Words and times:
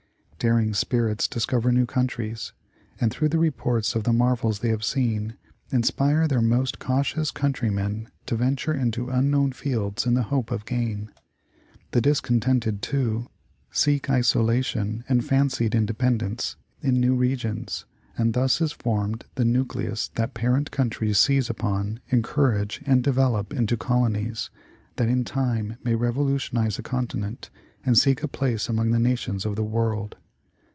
Daring 0.43 0.73
spirits 0.73 1.27
discover 1.27 1.71
new 1.71 1.85
countries, 1.85 2.51
and 2.99 3.11
through 3.11 3.29
the 3.29 3.37
reports 3.37 3.93
of 3.93 4.05
the 4.05 4.11
marvels 4.11 4.57
they 4.57 4.69
have 4.69 4.83
seen, 4.83 5.35
inspire 5.71 6.27
their 6.27 6.41
more 6.41 6.65
cautious 6.79 7.29
coun 7.29 7.53
trymen 7.53 8.07
to 8.25 8.35
venture 8.35 8.73
into 8.73 9.09
unknown 9.11 9.51
fields 9.51 10.07
in 10.07 10.15
the 10.15 10.23
hope 10.33 10.49
of 10.49 10.65
gain. 10.65 11.11
The 11.91 12.01
discontented, 12.01 12.81
too, 12.81 13.27
seek 13.69 14.09
isolation 14.09 15.03
and 15.07 15.23
fancied 15.23 15.75
independence 15.75 16.55
in 16.81 16.99
new 16.99 17.13
regions, 17.13 17.85
and 18.17 18.33
thus 18.33 18.61
is 18.61 18.71
formed 18.71 19.25
the 19.35 19.45
nucleus 19.45 20.07
that 20.15 20.33
parent 20.33 20.71
countries 20.71 21.19
seize 21.19 21.51
upon, 21.51 21.99
encourage, 22.09 22.81
and 22.87 23.03
develop 23.03 23.53
into 23.53 23.77
colonies, 23.77 24.49
that 24.95 25.07
in 25.07 25.23
time 25.23 25.77
may 25.83 25.93
revolutionize 25.93 26.79
a 26.79 26.81
continent, 26.81 27.51
and 27.85 27.95
seek 27.95 28.23
a 28.23 28.27
place 28.27 28.67
among 28.67 28.89
the 28.89 28.97
nations 28.97 29.45
of 29.45 29.55
the 29.55 29.63
world. 29.63 30.15